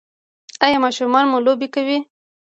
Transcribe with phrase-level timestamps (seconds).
[0.65, 1.97] ایا ماشومان مو لوبې کوي؟